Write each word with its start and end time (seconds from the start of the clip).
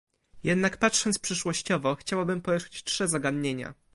Jednak 0.43 0.77
patrząc 0.77 1.19
przyszłościowo 1.19 1.95
chciałabym 1.95 2.41
poruszyć 2.41 2.83
trzy 2.83 3.07
zagadnienia 3.07 3.73